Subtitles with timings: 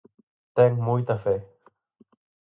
[0.55, 1.35] Ten moita fe.